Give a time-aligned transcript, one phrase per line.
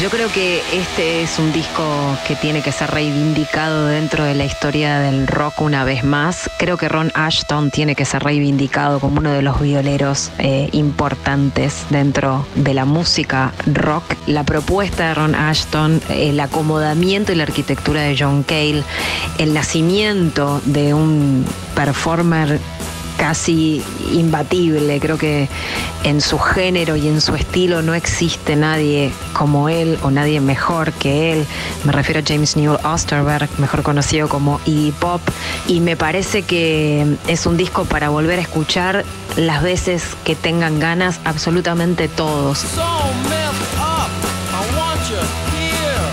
[0.00, 1.82] Yo creo que este es un disco
[2.28, 6.48] que tiene que ser reivindicado dentro de la historia del rock una vez más.
[6.56, 11.84] Creo que Ron Ashton tiene que ser reivindicado como uno de los violeros eh, importantes
[11.90, 14.04] dentro de la música rock.
[14.28, 18.84] La propuesta de Ron Ashton, el acomodamiento y la arquitectura de John Cale,
[19.38, 22.60] el nacimiento de un performer
[23.18, 23.82] casi
[24.12, 24.98] imbatible.
[25.00, 25.48] Creo que
[26.04, 30.92] en su género y en su estilo no existe nadie como él o nadie mejor
[30.92, 31.46] que él.
[31.84, 35.20] Me refiero a James Newell Osterberg, mejor conocido como Iggy Pop.
[35.66, 39.04] Y me parece que es un disco para volver a escuchar
[39.36, 42.64] las veces que tengan ganas absolutamente todos.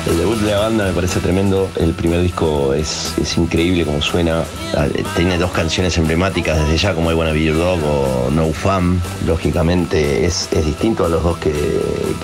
[0.07, 1.67] El debut de la banda me parece tremendo.
[1.77, 4.43] El primer disco es, increíble como suena.
[4.75, 8.51] Ah, tiene dos canciones emblemáticas desde ya, como I Wanna Be Your Dog o No
[8.53, 9.01] Fun.
[9.25, 11.51] Lógicamente es, distinto a los dos que,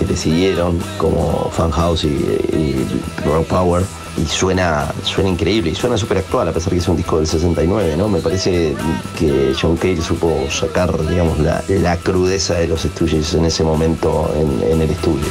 [0.08, 2.88] le siguieron, como Fan House y, y
[3.50, 3.84] Power
[4.18, 7.28] y suena, suena increíble y suena súper actual a pesar que es un disco del
[7.28, 8.10] 69, ¿no?
[8.10, 8.76] Me parece
[9.18, 14.82] que John Cale supo sacar, digamos, la, crudeza de los estudios en ese momento en
[14.82, 15.28] el estudio.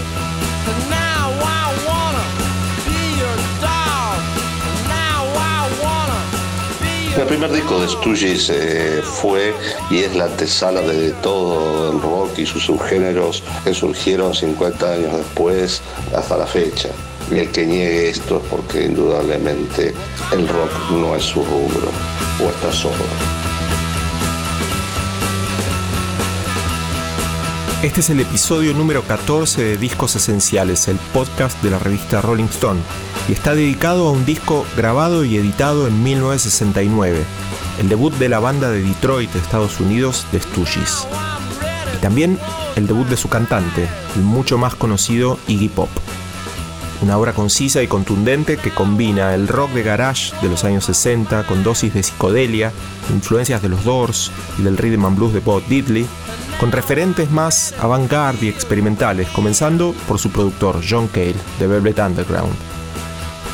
[7.20, 9.52] El primer disco de Stooges eh, fue
[9.90, 15.16] y es la antesala de todo el rock y sus subgéneros que surgieron 50 años
[15.18, 15.82] después
[16.16, 16.88] hasta la fecha.
[17.30, 19.94] Y el que niegue esto es porque indudablemente
[20.32, 21.90] el rock no es su rubro
[22.42, 23.04] o está solo.
[27.82, 32.44] Este es el episodio número 14 de Discos Esenciales, el podcast de la revista Rolling
[32.44, 32.80] Stone,
[33.28, 37.24] y está dedicado a un disco grabado y editado en 1969,
[37.78, 41.06] el debut de la banda de Detroit, Estados Unidos, de Stooges.
[41.96, 42.38] Y también
[42.76, 45.88] el debut de su cantante, el mucho más conocido Iggy Pop.
[47.02, 51.46] Una obra concisa y contundente que combina el rock de garage de los años 60
[51.46, 52.72] con dosis de psicodelia,
[53.10, 56.06] influencias de los Doors y del rhythm and blues de Bob Diddley,
[56.58, 62.52] con referentes más avant-garde y experimentales, comenzando por su productor John Cale de Velvet Underground,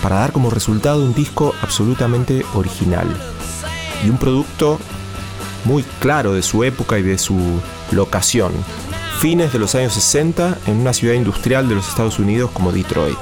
[0.03, 3.07] para dar como resultado un disco absolutamente original
[4.05, 4.79] y un producto
[5.65, 7.39] muy claro de su época y de su
[7.91, 8.53] locación,
[9.21, 13.19] fines de los años 60 en una ciudad industrial de los Estados Unidos como Detroit.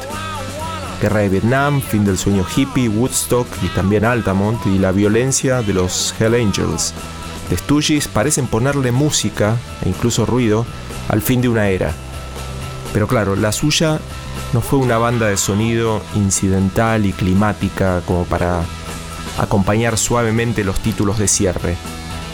[1.01, 5.75] Guerra de Vietnam, fin del sueño hippie, Woodstock y también Altamont y la violencia de
[5.75, 6.95] los Hell Angels,
[7.51, 10.67] de Stooges parecen ponerle música e incluso ruido
[11.09, 11.93] al fin de una era.
[12.93, 14.01] Pero claro, la suya
[14.55, 18.63] no fue una banda de sonido incidental y climática como para
[19.37, 21.77] acompañar suavemente los títulos de cierre,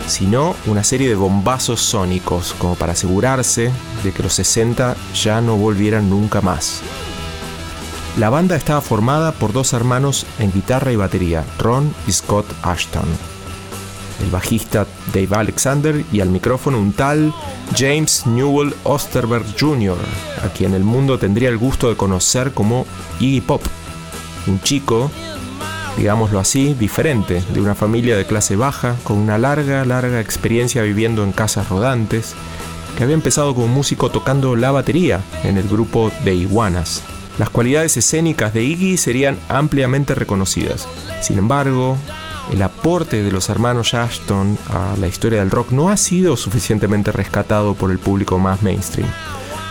[0.07, 3.73] sino una serie de bombazos sónicos como para asegurarse
[4.05, 6.83] de que los 60 ya no volvieran nunca más.
[8.19, 13.30] La banda estaba formada por dos hermanos en guitarra y batería, Ron y Scott Ashton
[14.23, 17.33] el bajista Dave Alexander y al micrófono un tal
[17.77, 19.97] James Newell Osterberg Jr.,
[20.45, 22.87] a quien el mundo tendría el gusto de conocer como
[23.21, 23.63] Iggy Pop,
[24.47, 25.11] un chico,
[25.97, 31.25] digámoslo así, diferente, de una familia de clase baja, con una larga, larga experiencia viviendo
[31.25, 32.35] en casas rodantes,
[32.97, 37.03] que había empezado como músico tocando la batería en el grupo de Iguanas.
[37.39, 40.87] Las cualidades escénicas de Iggy serían ampliamente reconocidas.
[41.23, 41.97] Sin embargo,
[42.53, 47.13] el aporte de los hermanos Ashton a la historia del rock no ha sido suficientemente
[47.13, 49.09] rescatado por el público más mainstream.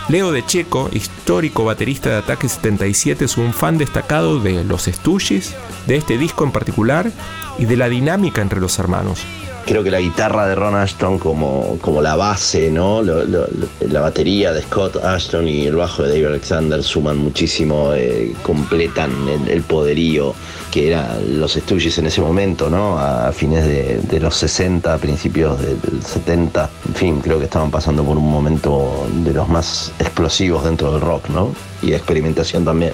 [0.07, 5.55] Leo de Checo, histórico baterista de Ataque 77, es un fan destacado de los Stooges,
[5.85, 7.11] de este disco en particular
[7.59, 9.23] y de la dinámica entre los hermanos
[9.69, 13.03] creo que la guitarra de Ron Ashton como, como la base, ¿no?
[13.03, 19.11] la batería de Scott Ashton y el bajo de Dave Alexander suman muchísimo, eh, completan
[19.47, 20.33] el, poderío
[20.71, 22.97] que eran los Stooges en ese momento, ¿no?
[22.97, 28.17] A fines de, los 60, principios del 70, en fin, creo que estaban pasando por
[28.17, 31.53] un momento de los más explosivos dentro del rock, ¿no?
[31.83, 32.93] Y de experimentación también.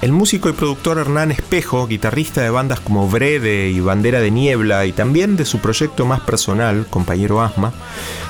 [0.00, 4.86] El músico y productor Hernán Espejo, guitarrista de bandas como Brede y Bandera de Niebla
[4.86, 7.72] y también de su proyecto más personal, Compañero Asma,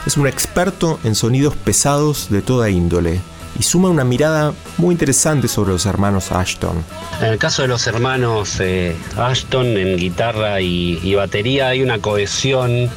[0.07, 3.21] es un experto en sonidos pesados de toda índole,
[3.59, 6.83] y suma una mirada muy interesante sobre los hermanos Ashton.
[7.21, 12.89] En el caso de los hermanos eh, Ashton en guitarra y, batería hay una cohesión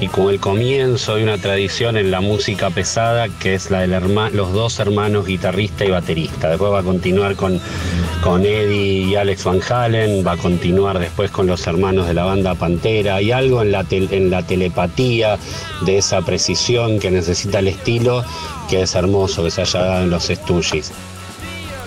[0.00, 3.88] y con el comienzo de una tradición en la música pesada que es la de
[3.88, 6.50] los dos hermanos guitarrista y baterista.
[6.50, 7.60] Después va a continuar con,
[8.22, 12.24] con Eddie y Alex Van Halen, va a continuar después con los hermanos de la
[12.24, 13.16] banda Pantera.
[13.16, 13.84] Hay algo en la,
[14.42, 15.38] telepatía
[15.86, 18.22] de esa precisión que necesita el estilo
[18.68, 20.92] que es hermoso que se haya dado en los Stooges.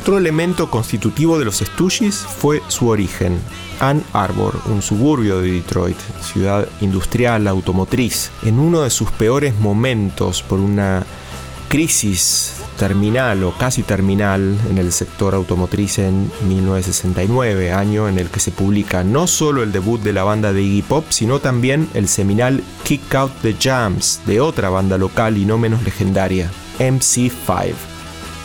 [0.02, 3.38] Otro elemento constitutivo de los Stooges fue su origen.
[3.82, 10.42] Ann Arbor, un suburbio de Detroit, ciudad industrial automotriz, en uno de sus peores momentos
[10.42, 11.06] por una
[11.68, 18.40] crisis terminal o casi terminal en el sector automotriz en 1969, año en el que
[18.40, 22.08] se publica no solo el debut de la banda de Iggy Pop, sino también el
[22.08, 26.50] seminal Kick Out the Jams de otra banda local y no menos legendaria,
[26.80, 27.89] MC5.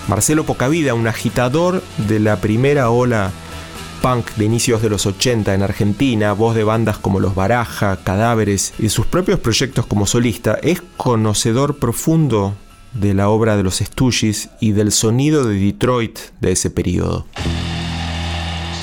[0.08, 3.32] Marcelo Pocavida, un agitador de la primera ola
[4.02, 8.74] punk de inicios de los 80 en Argentina, voz de bandas como Los Baraja, Cadáveres
[8.78, 12.54] y sus propios proyectos como solista, es conocedor profundo
[12.92, 17.26] de la obra de los Stooges y del sonido de Detroit de ese periodo.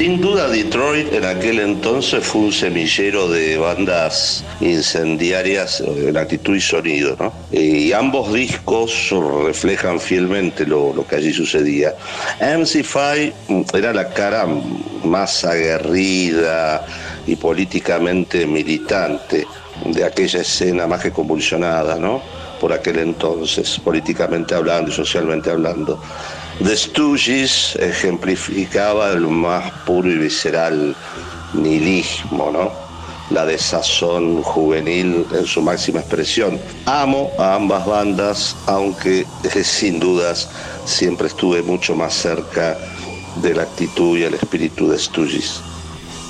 [0.01, 6.59] Sin duda Detroit en aquel entonces fue un semillero de bandas incendiarias en actitud y
[6.59, 7.31] sonido, ¿no?
[7.51, 9.13] Y ambos discos
[9.45, 11.93] reflejan fielmente lo, que allí sucedía.
[12.39, 14.47] MC5 era la cara
[15.03, 16.83] más aguerrida
[17.27, 19.45] y políticamente militante
[19.85, 22.23] de aquella escena más que convulsionada, ¿no?
[22.59, 26.01] Por aquel entonces, políticamente hablando y socialmente hablando.
[26.63, 30.95] The Stooges ejemplificaba el más puro y visceral
[31.53, 32.71] nihilismo, ¿no?
[33.31, 36.59] La desazón juvenil en su máxima expresión.
[36.85, 39.25] Amo a ambas bandas, aunque
[39.63, 40.49] sin dudas
[40.85, 42.77] siempre estuve mucho más cerca
[43.41, 45.61] de la actitud y el espíritu de Stooges.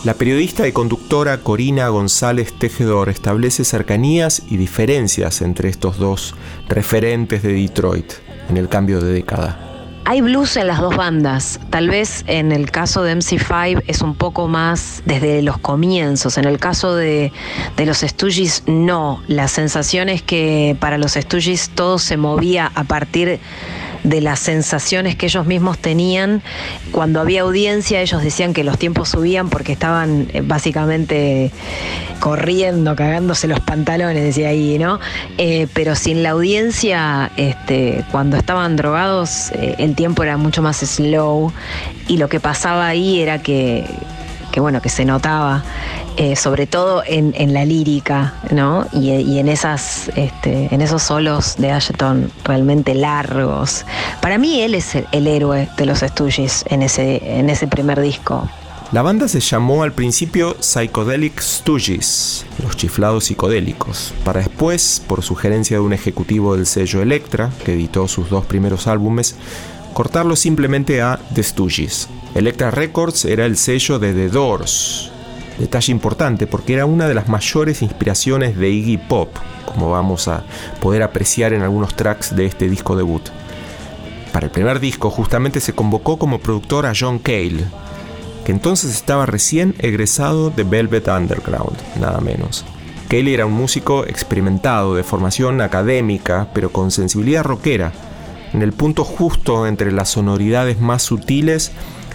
[0.06, 6.36] La periodista y conductora Corina González Tejedor establece cercanías y diferencias entre estos dos
[6.70, 8.14] referentes de Detroit
[8.50, 9.71] en el cambio de década.
[10.12, 11.58] Hay blues en las dos bandas.
[11.70, 16.38] Tal vez en el caso de MC5 es un poco más desde los comienzos.
[16.38, 17.32] En el caso de,
[17.78, 19.24] los Stooges, no.
[19.30, 23.40] La sensación es que para los Stooges todo se movía a partir de
[24.04, 26.42] las sensaciones que ellos mismos tenían.
[26.92, 31.52] Cuando había audiencia, ellos decían que los tiempos subían porque estaban eh, básicamente
[32.20, 35.00] corriendo, cagándose los pantalones, decía ahí, ¿no?
[35.38, 40.78] Eh, pero sin la audiencia, este, cuando estaban drogados, eh, el tiempo era mucho más
[40.78, 41.52] slow
[42.08, 43.86] y lo que pasaba ahí era que
[44.52, 45.64] que bueno, que se notaba,
[46.18, 48.86] eh, sobre todo en, la lírica, ¿no?
[48.94, 53.86] Y, en esas, este, en esos solos de Ashton realmente largos.
[54.22, 58.48] Para mí él es el, héroe de los Stooges en ese, en ese primer disco.
[58.92, 65.78] La banda se llamó al principio Psychedelic Stooges, los chiflados psicodélicos, para después, por sugerencia
[65.78, 69.38] de un ejecutivo del sello Electra, que editó sus dos primeros álbumes,
[69.94, 72.10] cortarlo simplemente a The Stooges.
[72.34, 75.12] Electra Records era el sello de The Doors.
[75.60, 79.36] Detalle importante porque era una de las mayores inspiraciones de Iggy Pop,
[79.66, 80.46] como vamos a
[80.80, 83.24] poder apreciar en algunos tracks de este disco debut.
[84.32, 87.66] Para el primer disco justamente se convocó como productor a John Cale,
[88.46, 92.64] que entonces estaba recién egresado de Velvet Underground, nada menos.
[93.10, 97.92] Cale era un músico experimentado, de formación académica, pero con sensibilidad rockera,
[98.54, 101.74] en el punto justo entre las sonoridades más sutiles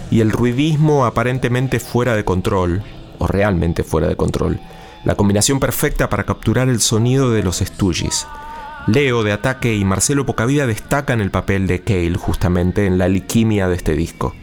[0.09, 2.83] y el ruidismo aparentemente fuera de control,
[3.19, 4.59] o realmente fuera de control,
[5.03, 8.27] la combinación perfecta para capturar el sonido de los Stooges.
[8.87, 13.67] Leo de Ataque y Marcelo Pocavida destacan el papel de Cale justamente en la alquimia
[13.67, 14.33] de este disco.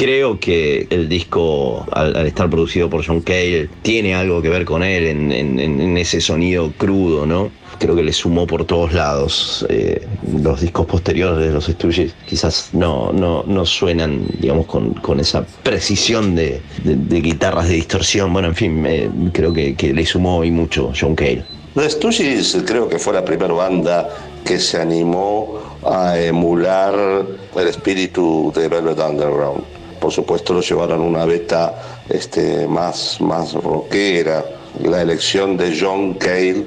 [0.00, 4.82] Creo que el disco, al, estar producido por John Cale, tiene algo que ver con
[4.82, 7.50] él en, ese sonido crudo, ¿no?
[7.78, 9.66] Creo que le sumó por todos lados.
[9.68, 10.00] Eh,
[10.42, 16.34] los discos posteriores de los estudios quizás no, no, no suenan, digamos, con, esa precisión
[16.34, 18.32] de, guitarras de distorsión.
[18.32, 21.44] Bueno, en fin, creo que, le sumó y mucho John Cale.
[21.74, 24.08] Los Stooges creo que fue la primera banda
[24.46, 31.04] que se animó a emular el espíritu de Velvet Underground por supuesto lo llevaron a
[31.04, 34.44] una beta este, más, más rockera.
[34.82, 36.66] La elección de John Cale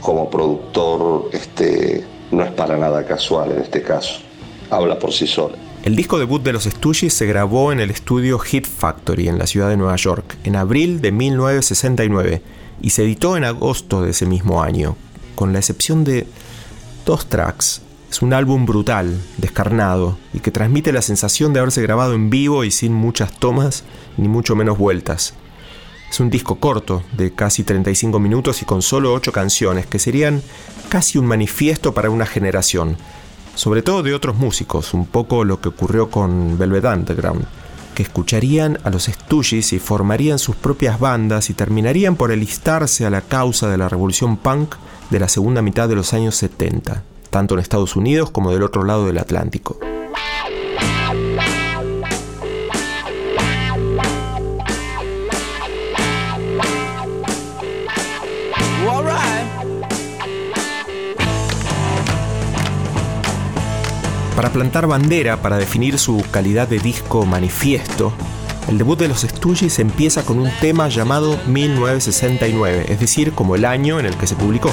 [0.00, 4.20] como productor este, no es para nada casual en este caso.
[4.70, 5.54] Habla por sí solo.
[5.84, 9.46] El disco debut de los Stooges se grabó en el estudio Hit Factory en la
[9.46, 12.42] ciudad de Nueva York en abril de 1969
[12.82, 14.96] y se editó en agosto de ese mismo año,
[15.36, 16.26] con la excepción de
[17.04, 17.82] dos tracks
[18.16, 22.64] Es un álbum brutal, descarnado, y que transmite la sensación de haberse grabado en vivo
[22.64, 23.84] y sin muchas tomas,
[24.16, 25.34] ni mucho menos vueltas.
[26.10, 30.40] Es un disco corto, de casi 35 minutos y con solo 8 canciones, que serían
[30.88, 32.96] casi un manifiesto para una generación,
[33.54, 37.44] sobre todo de otros músicos, un poco lo que ocurrió con Velvet Underground,
[37.94, 43.10] que escucharían a los Stooges y formarían sus propias bandas y terminarían por alistarse a
[43.10, 44.76] la causa de la revolución punk
[45.10, 48.84] de la segunda mitad de los años 70 tanto en Estados Unidos como del otro
[48.84, 49.78] lado del Atlántico.
[64.36, 68.12] Para plantar bandera, para definir su calidad de disco manifiesto,
[68.68, 73.64] el debut de los Stooges empieza con un tema llamado 1969, es decir, como el
[73.64, 74.72] año en el que se publicó.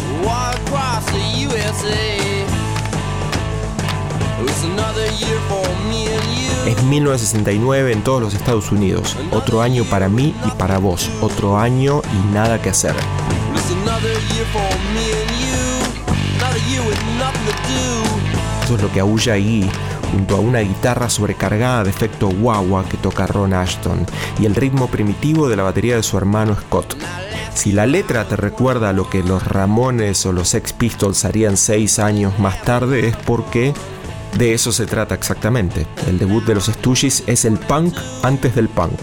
[6.66, 9.18] Es 1969 en todos los Estados Unidos.
[9.32, 11.10] Otro año para mí y para vos.
[11.22, 12.96] Otro año y nada que hacer.
[18.64, 19.70] Eso es lo que aúlla ahí,
[20.12, 24.06] junto a una guitarra sobrecargada de efecto guagua que toca Ron Ashton
[24.40, 26.96] y el ritmo primitivo de la batería de su hermano Scott.
[27.54, 31.56] Si la letra te recuerda a lo que los Ramones o los Sex Pistols harían
[31.56, 33.74] seis años más tarde, es porque
[34.38, 35.86] de eso se trata exactamente.
[36.08, 39.00] El debut de los Stooges es el punk antes del punk.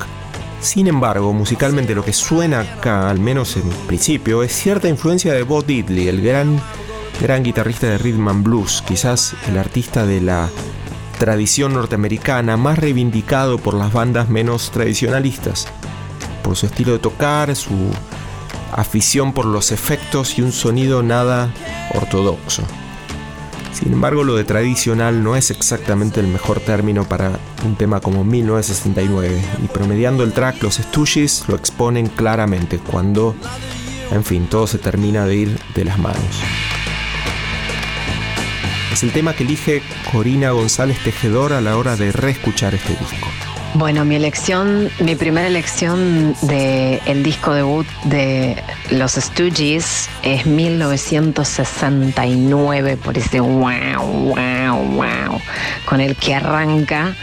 [0.61, 5.43] Sin embargo, musicalmente lo que suena acá, al menos en principio, es cierta influencia de
[5.43, 6.61] Bo Diddley, el gran,
[7.21, 10.51] gran guitarrista de rhythm and blues, quizás el artista de la
[11.19, 15.67] tradición norteamericana más reivindicado por las bandas menos tradicionalistas,
[16.43, 17.91] por su estilo de tocar, su
[18.73, 21.53] afición por los efectos y un sonido nada
[21.95, 22.63] ortodoxo.
[23.83, 28.25] Sin embargo, lo de tradicional no es exactamente el mejor término para un tema como
[28.25, 33.35] 1969, y promediando el track, los Stooges lo exponen claramente cuando,
[34.11, 36.43] en fin, todo se termina de ir de las manos.
[38.93, 39.83] Es el tema que elige
[40.13, 43.40] Corina González Tejedor a la hora de reescuchar este disco.
[43.75, 48.61] Bueno, mi elección, mi primera elección del el disco debut de
[48.91, 55.41] los Stooges es 1969, por ese wow, wow, wow,
[55.85, 57.15] con el que arranca.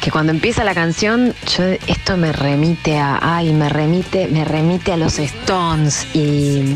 [0.00, 4.92] Que cuando empieza la canción, yo, esto me remite a, ay, me remite, me remite
[4.92, 6.74] a los Stones y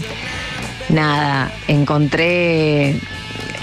[0.91, 3.01] nada, encontré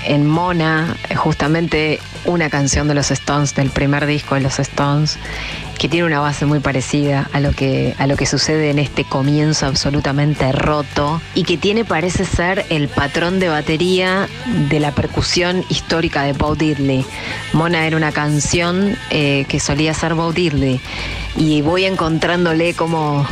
[0.06, 5.18] en Mona justamente una canción de los Stones, del primer disco de los Stones,
[5.78, 9.04] que tiene una base muy parecida a lo que, a lo que sucede en este
[9.04, 14.28] comienzo absolutamente roto y que tiene, parece ser, el patrón de batería
[14.70, 17.06] de la percusión histórica de Bo Diddley.
[17.54, 20.80] Mona era una canción eh, que solía ser Bo Diddley
[21.36, 23.28] y voy encontrándole como,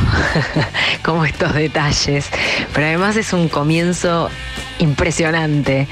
[1.02, 2.28] como estos detalles.
[2.72, 4.30] Pero además es un comienzo
[4.78, 5.86] impresionante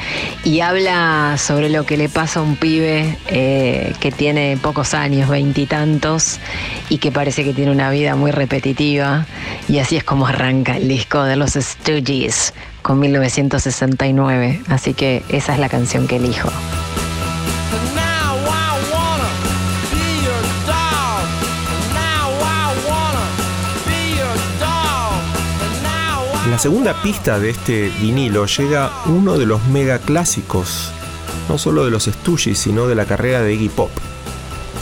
[0.44, 5.28] y habla sobre lo que le pasa a un pibe eh, que tiene pocos años,
[5.28, 6.38] veintitantos,
[6.88, 9.26] y, que parece que tiene una vida muy repetitiva.
[9.68, 14.62] Y así es como arranca el disco de los Stooges con 1969.
[14.68, 16.50] Así que esa es la canción que elijo.
[26.52, 30.92] La segunda pista de este vinilo llega uno de los mega clásicos,
[31.48, 33.90] no solo de los Stooges, sino de la carrera de Iggy Pop.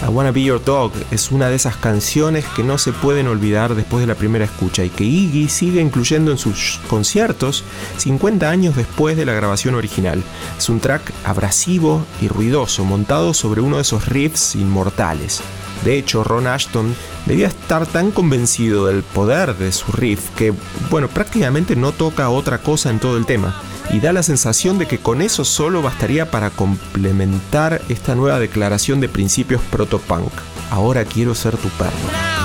[0.02, 3.76] I Wanna Be Your Dog es una de esas canciones que no se pueden olvidar
[3.76, 7.62] después de la primera escucha y que Iggy sigue incluyendo en sus conciertos
[7.98, 10.24] 50 años después de la grabación original.
[10.58, 15.40] Es un track abrasivo y ruidoso, montado sobre uno de esos riffs inmortales.
[15.84, 16.94] De hecho, Ron Ashton
[17.26, 20.52] debía estar tan convencido del poder de su riff que,
[20.90, 23.54] bueno, prácticamente no toca otra cosa en todo el tema.
[23.92, 29.00] Y da la sensación de que con eso solo bastaría para complementar esta nueva declaración
[29.00, 30.32] de principios proto-punk.
[30.70, 32.39] Ahora quiero ser tu perro.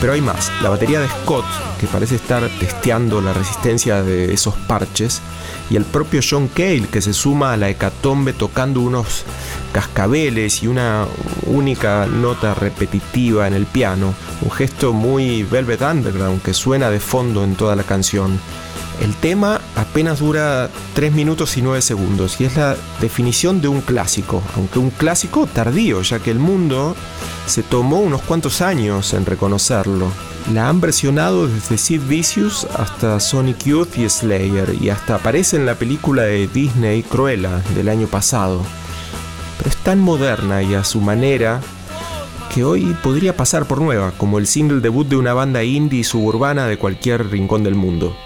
[0.00, 0.52] Pero hay más.
[0.62, 1.46] La batería de Scott,
[1.80, 5.22] que parece estar testeando la resistencia de esos parches,
[5.70, 9.24] y el propio John Cale, que se suma a la hecatombe tocando unos
[9.72, 11.06] cascabeles y una
[11.46, 17.42] única nota repetitiva en el piano, un gesto muy Velvet Underground que suena de fondo
[17.42, 18.38] en toda la canción.
[19.00, 23.82] El tema apenas dura 3 minutos y 9 segundos y es la definición de un
[23.82, 26.96] clásico, aunque un clásico tardío, ya que el mundo
[27.46, 30.10] se tomó unos cuantos años en reconocerlo.
[30.52, 35.66] la han versionado desde Sid Vicious hasta Sonic Youth y Slayer y hasta aparece en
[35.66, 38.62] la película de Disney Cruella del año pasado.
[39.58, 41.60] Pero es tan moderna y a su manera
[42.54, 46.66] que hoy podría pasar por nueva, como el single debut de una banda indie suburbana
[46.66, 48.16] de cualquier rincón del mundo.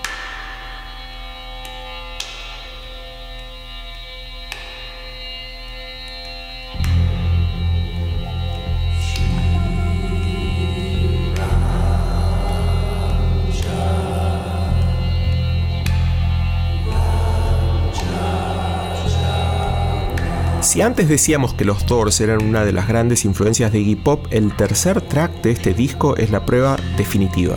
[20.70, 24.26] Si antes decíamos que los Doors eran una de las grandes influencias de Iggy Pop,
[24.30, 27.56] el tercer track de este disco es la prueba definitiva.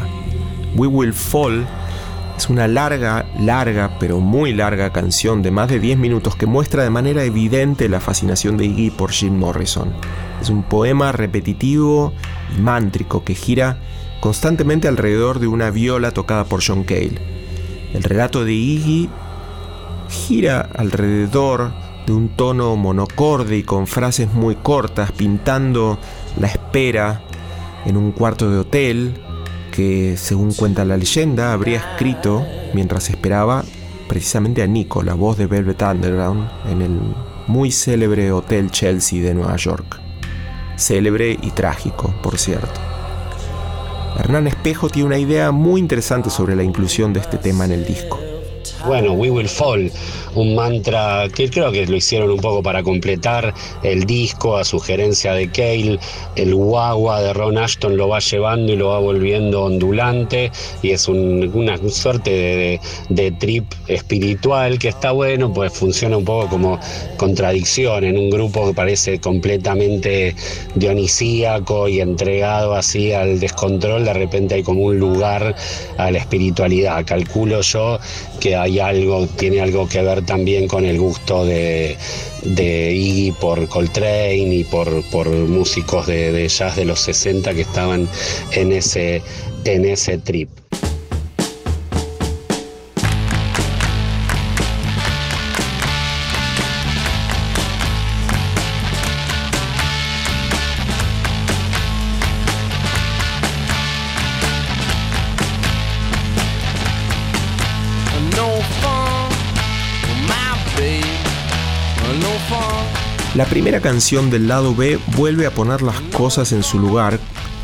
[0.76, 1.64] We Will Fall
[2.36, 6.82] es una larga, larga, pero muy larga canción de más de 10 minutos que muestra
[6.82, 9.94] de manera evidente la fascinación de Iggy por Jim Morrison.
[10.42, 12.14] Es un poema repetitivo
[12.58, 13.78] y mántrico que gira
[14.22, 17.22] constantemente alrededor de una viola tocada por John Cale.
[17.94, 19.08] El relato de Iggy
[20.10, 26.00] gira alrededor de un tono monocorde y con frases muy cortas, pintando
[26.40, 27.22] la espera
[27.86, 29.14] en un cuarto de hotel
[29.72, 33.64] que, según cuenta la leyenda, habría escrito mientras esperaba
[34.08, 37.00] precisamente a Nico, la voz de Velvet Underground, en el
[37.48, 40.00] muy célebre Hotel Chelsea de Nueva York.
[40.76, 42.80] Célebre y trágico, por cierto.
[44.20, 47.86] Hernán Espejo tiene una idea muy interesante sobre la inclusión de este tema en el
[47.86, 48.23] disco.
[48.86, 49.92] Bueno, We Will Fall,
[50.36, 53.54] un mantra que creo que lo hicieron un poco para completar
[53.84, 56.00] el disco a sugerencia de Cale.
[56.36, 60.52] El guagua de Ron Ashton lo va llevando y lo va volviendo ondulante
[60.82, 62.80] y es una suerte
[63.10, 66.80] de, trip espiritual que está bueno, pues funciona un poco como
[67.18, 70.36] contradicción en un grupo que parece completamente
[70.76, 74.06] dionisíaco y entregado así al descontrol.
[74.06, 75.56] De repente hay como un lugar
[75.98, 77.06] a la espiritualidad.
[77.06, 78.00] Calculo yo
[78.40, 81.98] que hay algo, tiene algo que ver también con el gusto de,
[82.44, 87.62] de Iggy por Coltrane y por, por músicos de, de, jazz de los 60 que
[87.62, 88.08] estaban
[88.52, 89.22] en ese,
[89.66, 90.50] en ese trip.
[113.44, 117.20] La primera canción del lado B vuelve a poner las cosas en su lugar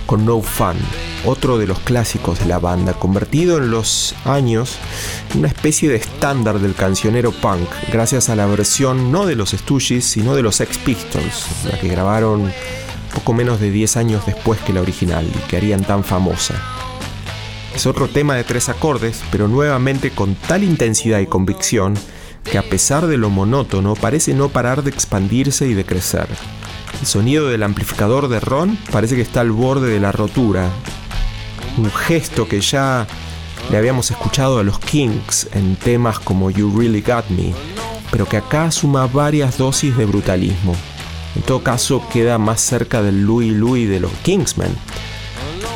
[0.08, 0.76] con No Fun,
[1.24, 4.76] otro de los clásicos de la banda, convertido en los años
[5.32, 9.52] en una especie de estándar del cancionero punk, gracias a la versión no de los
[9.52, 12.52] Stooges, sino de los Sex Pistols, la que grabaron
[13.14, 16.56] poco menos de 10 años después que la original y que harían tan famosa.
[17.74, 21.98] Es otro tema de tres acordes, pero nuevamente con tal intensidad y convicción
[22.44, 26.28] que a pesar de lo monótono parece no parar de expandirse y de crecer.
[27.00, 30.70] El sonido del amplificador de Ron parece que está al borde de la rotura,
[31.78, 33.08] un gesto que ya
[33.72, 37.54] le habíamos escuchado a los Kings en temas como You Really Got Me,
[38.12, 40.76] pero que acá suma varias dosis de brutalismo.
[41.36, 44.76] En todo caso queda más cerca del Louis Louis de los Kingsmen.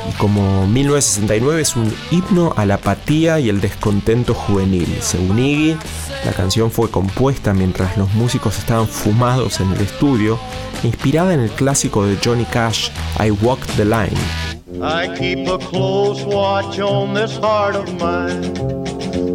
[0.09, 4.87] Y como 1969 es un himno a la apatía y el descontento juvenil.
[5.01, 5.77] Según Iggy,
[6.25, 10.39] la canción fue compuesta mientras los músicos estaban fumados en el estudio,
[10.83, 12.89] inspirada en el clásico de Johnny Cash,
[13.19, 14.17] I Walk the Line.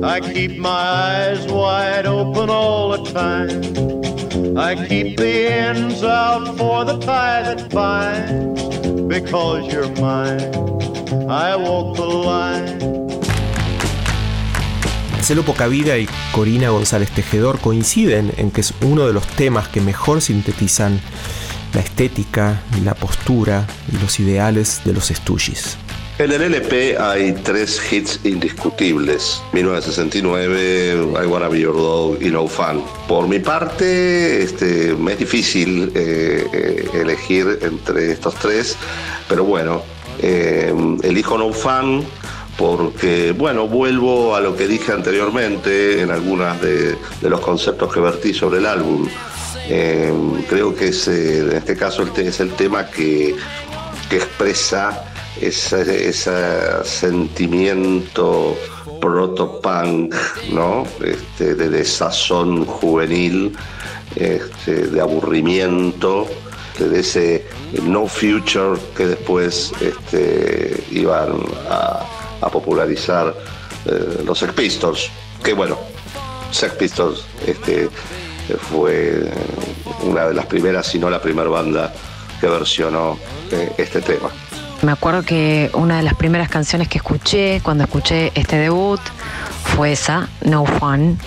[0.01, 4.08] I keep my eyes wide open all the time.
[4.57, 9.09] I keep the ends out for the tie that.
[9.09, 10.53] Because you're mine,
[11.29, 12.79] I walk the line.
[15.13, 19.81] Marcelo Pocavida y Corina González Tejedor coinciden en que es uno de los temas que
[19.81, 21.01] mejor sintetizan
[21.75, 25.77] la estética, la postura y los ideales de los Stooges.
[26.19, 32.49] En el LP hay tres hits indiscutibles: 1969, I Wanna Be Your Dog y No
[32.49, 32.83] Fun.
[33.07, 38.77] Por mi parte, este, me es difícil eh, eh, elegir entre estos tres,
[39.29, 39.83] pero bueno,
[40.21, 42.05] eh, elijo No Fun
[42.57, 48.35] porque, bueno, vuelvo a lo que dije anteriormente en algunos de, los conceptos que vertí
[48.35, 49.09] sobre el álbum.
[49.69, 53.37] Creo que en este caso es el tema que,
[54.11, 55.05] expresa
[55.41, 58.57] ese, sentimiento
[59.01, 60.15] proto-punk,
[60.53, 60.85] ¿no?
[61.05, 63.57] Este, de desazón juvenil,
[64.17, 66.27] este, de aburrimiento
[66.79, 67.47] de ese
[67.83, 72.05] no future que después este, iban a,
[72.53, 73.35] popularizar
[73.85, 75.11] eh, los Sex Pistols,
[75.43, 75.77] que bueno,
[76.51, 77.91] Sex Pistols este,
[78.71, 79.31] fue
[80.03, 81.93] una de las primeras, si no la primera banda
[82.41, 83.19] que versionó
[83.51, 84.31] eh, este tema.
[84.83, 89.01] Me acuerdo que una de las primeras canciones que escuché cuando escuché este debut
[89.65, 91.19] fue esa, No Fun.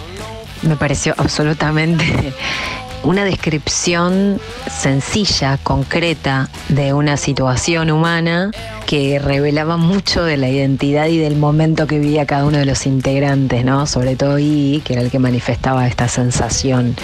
[0.62, 2.34] Me pareció absolutamente
[3.04, 8.52] una descripción sencilla, concreta de una situación humana
[8.86, 12.86] que revelaba mucho de la identidad y del momento que vivía cada uno de los
[12.86, 13.86] integrantes, ¿no?
[13.86, 16.96] Sobre todo I, que era el que manifestaba esta sensación.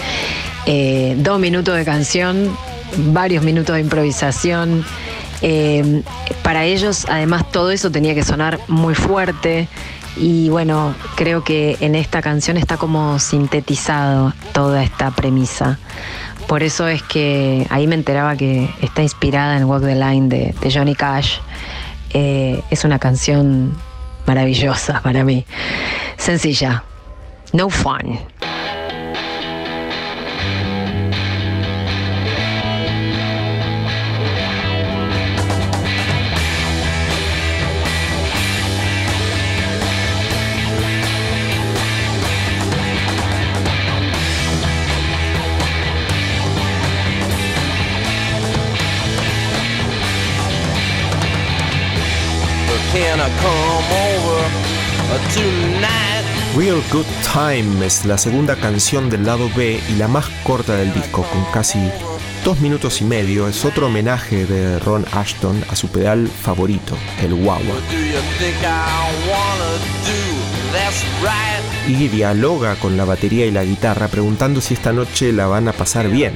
[0.66, 2.56] Eh, dos minutos de canción,
[2.96, 4.84] varios minutos de improvisación.
[5.42, 6.02] Eh,
[6.42, 9.68] para ellos, además, todo eso tenía que sonar muy fuerte.
[10.16, 15.78] Y bueno, creo que en esta canción está como sintetizado toda esta premisa.
[16.48, 20.70] Por eso es que ahí me enteraba que está inspirada en Walk the Line de,
[20.72, 21.38] Johnny Cash.
[22.14, 23.76] Eh, es una canción
[24.26, 25.44] maravillosa para mí.
[26.16, 26.82] Sencilla.
[27.52, 28.18] No fun.
[56.56, 60.92] Real Good Time es la segunda canción del lado B y la más corta del
[60.92, 61.78] disco, con casi
[62.44, 63.46] dos minutos y medio.
[63.46, 67.60] Es otro homenaje de Ron Ashton a su pedal favorito, el wah
[71.86, 75.72] Y dialoga con la batería y la guitarra preguntando si esta noche la van a
[75.72, 76.34] pasar bien.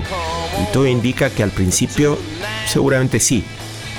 [0.63, 2.19] Y todo indica que al principio
[2.67, 3.45] seguramente sí,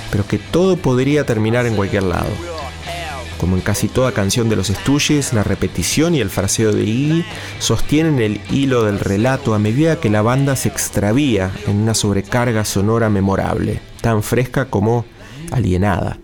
[0.10, 2.53] pero que todo podría terminar en cualquier lado.
[3.44, 7.26] Como en casi toda canción de los Stooges, la repetición y el fraseo de Iggy
[7.60, 12.64] sostienen el hilo del relato a medida que la banda se extravía en una sobrecarga
[12.64, 15.04] sonora memorable, tan fresca como
[15.52, 16.20] alienada.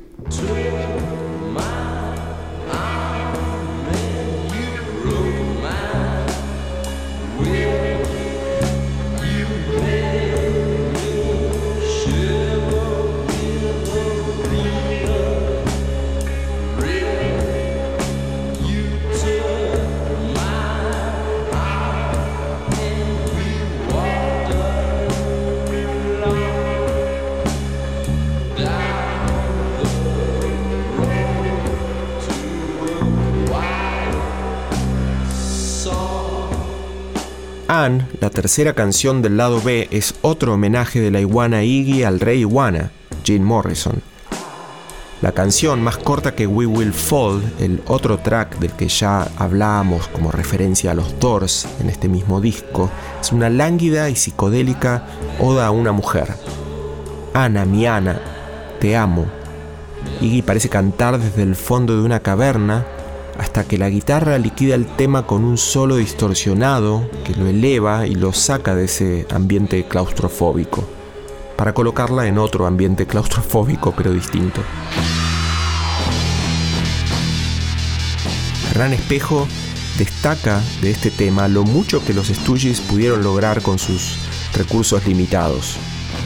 [38.19, 42.41] La tercera canción del lado B, es otro homenaje de la iguana Iggy al rey
[42.41, 42.91] iguana,
[43.23, 44.01] Jim Morrison.
[45.21, 50.07] La canción, más corta que We Will Fall, el otro track del que ya hablábamos
[50.07, 55.05] como referencia a los Doors en este mismo disco, es una lánguida y psicodélica
[55.39, 56.33] oda a una mujer.
[57.33, 58.19] Ana, mi Ana,
[58.79, 59.25] te amo.
[60.21, 62.85] Iggy parece cantar desde el fondo de una caverna
[63.63, 68.33] que la guitarra liquida el tema con un solo distorsionado que lo eleva y lo
[68.33, 70.87] saca de ese ambiente claustrofóbico,
[71.55, 74.61] para colocarla en otro ambiente claustrofóbico pero distinto.
[78.73, 79.47] Gran Espejo
[79.97, 84.17] destaca de este tema lo mucho que los Stooges pudieron lograr con sus
[84.55, 85.75] recursos limitados.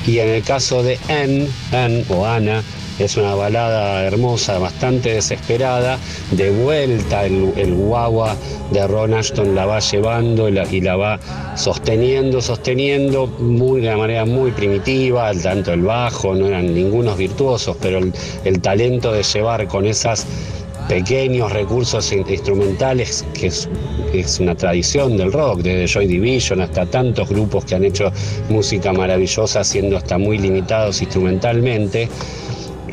[0.06, 2.62] Y en el caso de Anne, Anne o Ana,
[3.06, 5.98] es una balada hermosa, bastante desesperada.
[6.32, 8.36] De vuelta el, guagua
[8.72, 11.20] de Ron Ashton la va llevando y la, va
[11.56, 17.76] sosteniendo, sosteniendo muy, de una manera muy primitiva, tanto el bajo, no eran ningunos virtuosos,
[17.82, 20.26] pero el, talento de llevar con esos
[20.88, 27.66] pequeños recursos instrumentales, que es, una tradición del rock, desde Joy Division hasta tantos grupos
[27.66, 28.12] que han hecho
[28.50, 32.10] música maravillosa, siendo hasta muy limitados instrumentalmente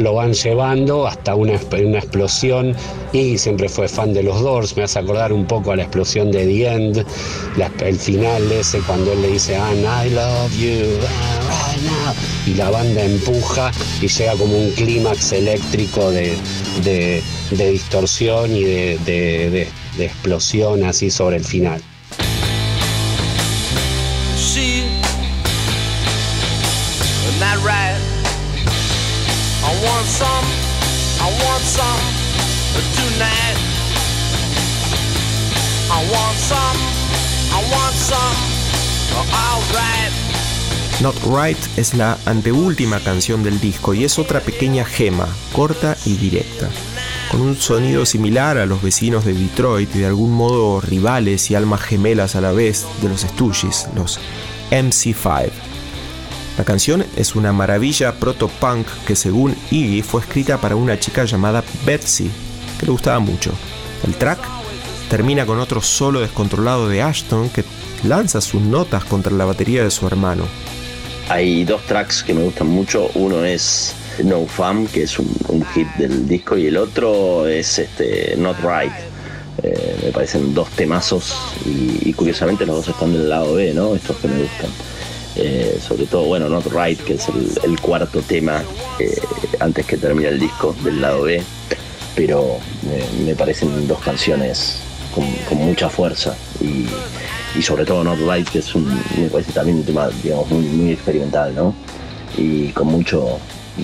[0.01, 2.75] lo van llevando hasta una, una explosión
[3.13, 6.31] y siempre fue fan de los Doors, me hace acordar un poco a la explosión
[6.31, 7.07] de The End,
[7.81, 12.15] el final ese cuando él le dice I love you right now
[12.47, 20.85] y la banda empuja y llega como un clímax eléctrico de, distorsión y de, explosión
[20.85, 21.83] así sobre el final.
[41.01, 46.17] Not Right es la anteúltima canción del disco y es otra pequeña gema, corta y
[46.17, 46.69] directa,
[47.31, 51.55] con un sonido similar a los vecinos de Detroit y de algún modo rivales y
[51.55, 54.21] almas gemelas a la vez de los Stooges, los
[54.71, 55.70] MC5.
[56.59, 61.65] La canción es una maravilla proto-punk que según Iggy fue escrita para una chica llamada
[61.87, 62.31] Betsy,
[62.79, 63.53] que le gustaba mucho.
[64.07, 64.41] El track
[65.09, 67.65] termina con otro solo descontrolado de Ashton que
[68.05, 70.45] lanza sus notas contra la batería de su hermano.
[71.29, 73.11] Hay dos tracks que me gustan mucho.
[73.15, 78.35] Uno es No Fun, que es un, hit del disco, y el otro es este
[78.37, 78.93] Not Right.
[79.63, 83.95] Eh, me parecen dos temazos y, curiosamente los dos están del lado B, ¿no?
[83.95, 84.71] Estos que me gustan.
[85.37, 87.29] Eh, sobre todo, bueno, Not Right, que es
[87.63, 88.63] el, cuarto tema
[88.99, 89.17] eh,
[89.61, 91.43] antes que termine el disco del lado B,
[92.17, 92.59] pero
[93.25, 94.81] me parecen dos canciones
[95.15, 100.09] con, mucha fuerza y, sobre todo Not Light, que es me parece también un tema
[100.23, 101.75] digamos, muy, experimental, ¿no?
[102.37, 103.39] Y con mucho,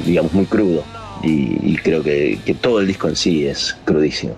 [0.04, 0.82] digamos, muy crudo.
[1.22, 4.36] Y, creo que todo el disco en sí es crudísimo.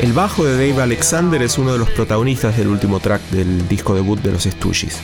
[0.00, 3.94] El bajo de Dave Alexander es uno de los protagonistas del último track del disco
[3.94, 4.98] debut de los Stooges.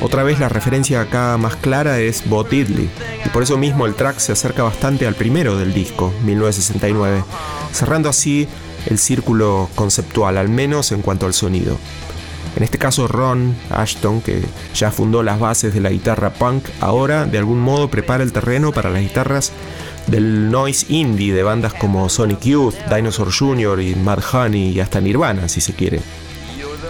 [0.00, 2.88] Otra vez la referencia acá más clara es Bo Diddley,
[3.24, 7.24] y por eso mismo el track se acerca bastante al primero del disco, 1969,
[7.72, 8.48] cerrando así
[8.86, 11.78] el círculo conceptual, al menos en cuanto al sonido.
[12.56, 14.42] En este caso Ron Ashton, que
[14.74, 18.72] ya fundó las bases de la guitarra punk, ahora de algún modo prepara el terreno
[18.72, 19.52] para las guitarras
[20.10, 23.80] del noise indie de bandas como Sonic Youth, Dinosaur Jr.
[23.80, 26.00] y Mad Honey y hasta Nirvana, si se quiere.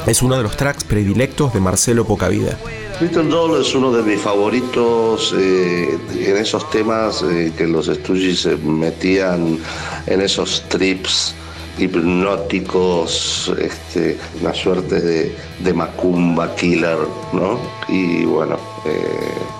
[0.06, 2.56] Es uno de los tracks predilectos de Marcelo Pocavida.
[3.00, 8.46] Little Doll es uno de mis favoritos eh, en esos temas eh, que los Stooges
[8.62, 9.58] metían
[10.06, 11.34] en esos trips
[11.78, 16.98] hipnóticos, este, una suerte de, de macumba killer,
[17.32, 17.58] ¿no?
[17.88, 19.02] Y bueno, eh,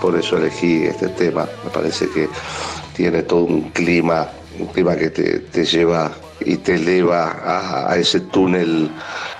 [0.01, 1.46] por eso elegí este tema.
[1.64, 2.29] Me parece que
[3.01, 8.21] tiene todo un clima, un clima que te, lleva y te eleva a, a, ese
[8.21, 8.91] túnel,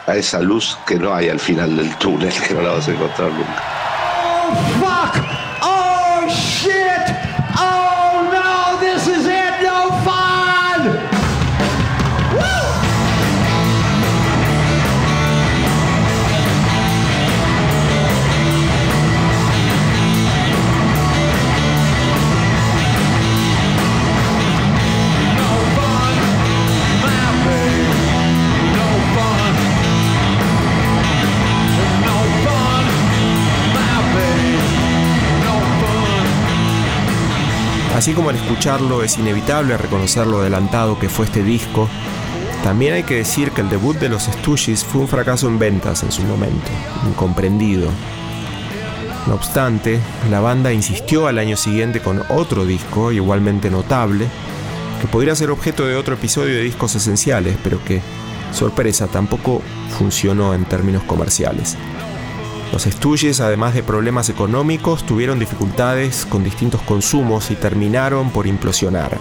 [0.07, 2.93] a esa luz que no hay al final del túnel, que no la vas a
[2.93, 5.00] encontrar nunca.
[38.01, 41.87] Así como al escucharlo es inevitable reconocer lo adelantado que fue este disco,
[42.65, 46.03] también hay que decir que el debut de los Stooges fue un fracaso en ventas
[46.03, 46.71] en su momento,
[47.07, 47.91] incomprendido.
[49.27, 54.29] No obstante, la banda insistió al año siguiente con otro disco igualmente notable,
[55.03, 58.01] que podría ser objeto de otro episodio de discos esenciales, pero que,
[58.51, 59.61] sorpresa, tampoco
[59.99, 61.77] funcionó en términos comerciales.
[62.73, 69.19] Los Stooges, además de problemas económicos, tuvieron dificultades con distintos consumos y terminaron por implosionar,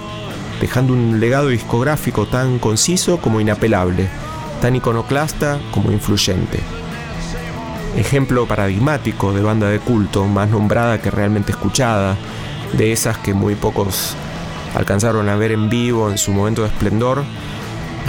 [0.62, 4.08] dejando un legado discográfico tan conciso como inapelable,
[4.62, 6.60] tan iconoclasta como influyente.
[7.98, 12.16] Ejemplo paradigmático de banda de culto, más nombrada que realmente escuchada,
[12.74, 14.16] de esas que muy pocos
[14.76, 17.24] alcanzaron a ver en vivo en su momento de esplendor,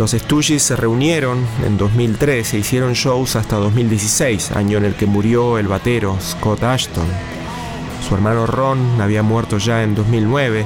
[0.00, 5.04] los Stooges se reunieron en 2013 e hicieron shows hasta 2016, año en el que
[5.04, 7.06] murió el batero Scott Ashton.
[8.08, 10.64] Su hermano Ron había muerto ya en 2009.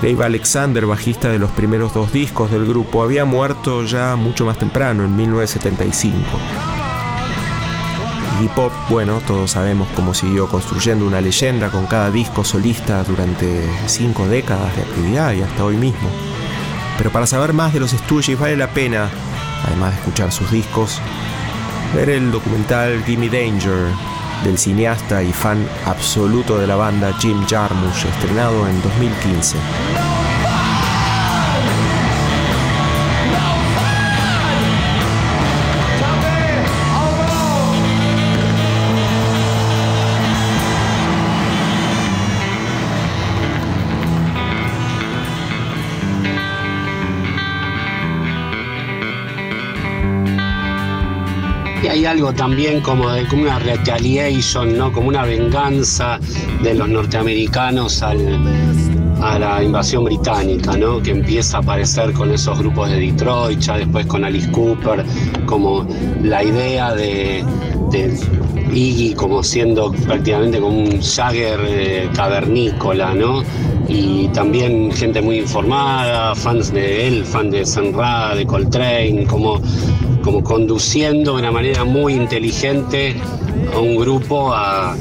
[0.00, 4.56] Dave Alexander, bajista de los primeros dos discos del grupo, había muerto ya mucho más
[4.56, 6.16] temprano, en 1975.
[8.42, 13.62] Y Pop, bueno, todos sabemos cómo siguió construyendo una leyenda con cada disco solista durante
[13.84, 16.08] cinco décadas de actividad y hasta hoy mismo.
[16.98, 19.08] Pero para saber más de los Stooges vale la pena,
[19.64, 21.00] además de escuchar sus discos,
[21.94, 23.86] ver el documental Gimme Danger
[24.44, 30.17] del cineasta y fan absoluto de la banda Jim Jarmusch, estrenado en 2015.
[51.98, 54.92] Hay algo también como, de, como una retaliation, ¿no?
[54.92, 56.20] Como una venganza
[56.62, 61.02] de los norteamericanos a la invasión británica, ¿no?
[61.02, 65.04] que empieza a aparecer con esos grupos de Detroit, ya después con Alice Cooper,
[65.44, 65.88] como
[66.22, 67.44] la idea de,
[67.90, 73.42] Iggy como siendo prácticamente como un Jagger eh, cavernícola, ¿no?
[73.88, 79.60] Y también gente muy informada, fans de él, fans de San Ra, de Coltrane, como,
[80.22, 83.16] como conduciendo de una manera muy inteligente
[83.74, 84.94] a un grupo a,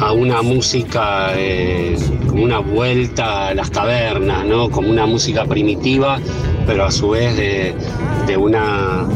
[0.00, 4.70] a una música eh, como una vuelta a las cavernas, ¿no?
[4.70, 6.18] Como una música primitiva,
[6.66, 7.74] pero a su vez de,
[8.26, 9.06] de una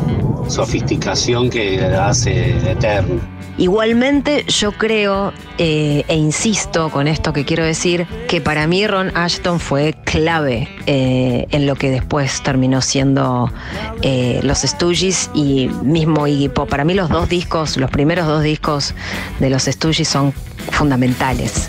[0.53, 3.21] sofisticación que hace eterna.
[3.59, 9.15] Igualmente yo creo eh, e insisto con esto que quiero decir que para mí Ron
[9.15, 13.53] Ashton fue clave eh, en lo que después terminó siendo
[14.01, 16.69] eh, los Stooges y mismo Iggy Pop.
[16.69, 18.95] Para mí los dos discos, los primeros dos discos
[19.39, 20.33] de los Stooges son
[20.71, 21.69] fundamentales.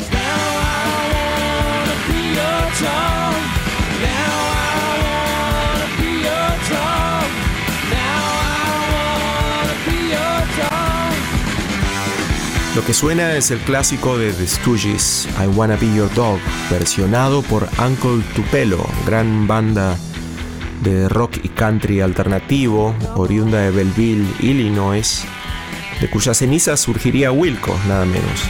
[12.76, 16.40] Lo que suena es el clásico de The Stooges, I Wanna Be Your Dog,
[16.72, 19.96] versionado por Uncle Tupelo, gran banda
[20.82, 25.24] de rock y country alternativo, oriunda de Belleville, Illinois,
[26.02, 28.44] de cuya ceniza surgiría Wilco, nada menos.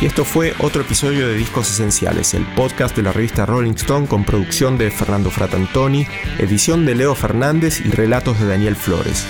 [0.00, 4.06] Y esto fue otro episodio de Discos Esenciales, el podcast de la revista Rolling Stone
[4.06, 6.06] con producción de Fernando Fratantoni,
[6.38, 9.26] edición de Leo Fernández y relatos de Daniel Flores.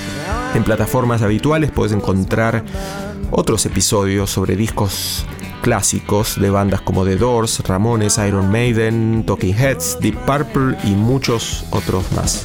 [0.55, 2.63] En plataformas habituales puedes encontrar
[3.31, 5.25] otros episodios sobre discos
[5.63, 11.65] clásicos de bandas como The Doors, Ramones, Iron Maiden, Talking Heads, Deep Purple y muchos
[11.71, 12.45] otros más.